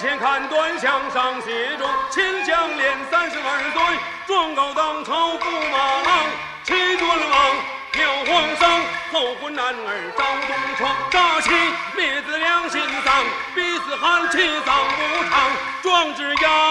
[0.00, 5.76] 前看端详上写着秦香莲三十二岁，状告当朝驸马
[6.64, 7.56] 齐尊王，
[7.92, 8.80] 吊皇上
[9.12, 11.50] 后婚男儿赵东床，诈欺
[11.94, 13.24] 灭子良心丧，
[13.54, 16.69] 逼死汉妻丧不长，壮志扬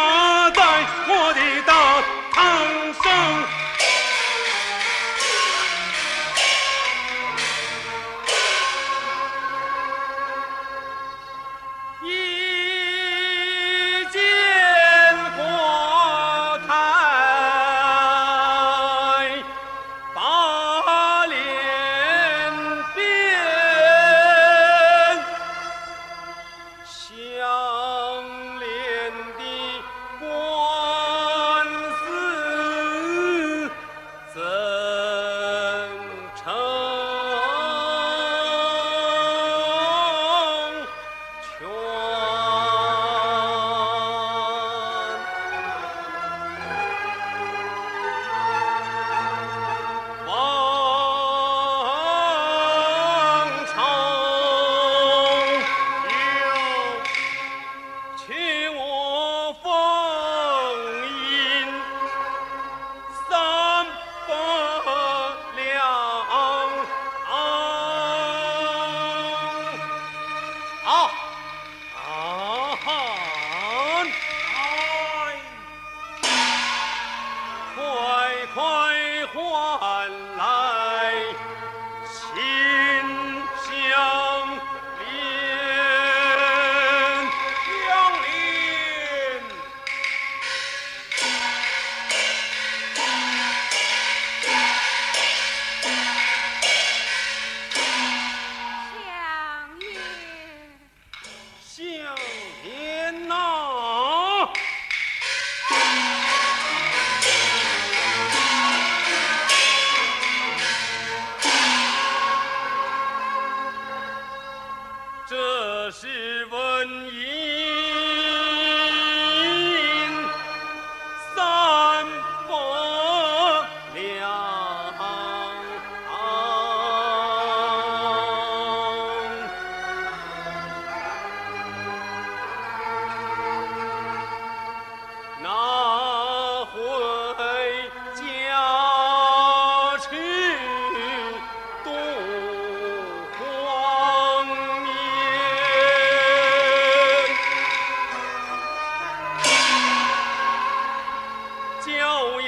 [115.91, 117.38] 是问一。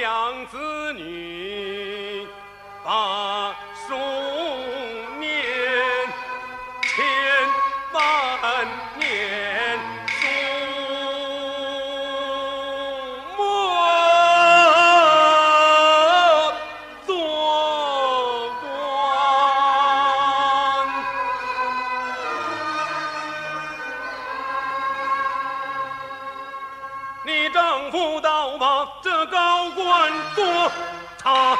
[0.02, 2.26] 养子女
[2.84, 3.52] 把
[3.86, 3.94] 书
[27.52, 30.72] 丈夫倒把这高官做
[31.18, 31.56] 他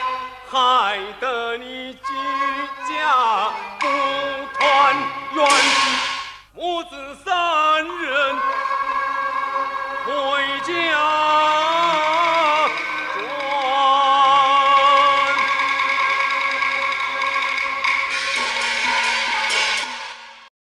[0.51, 2.13] 害得你举
[2.89, 3.87] 家不
[4.59, 4.97] 团
[5.35, 5.47] 圆。
[6.55, 6.91] 母子
[7.25, 8.37] 三人
[10.05, 11.22] 回家。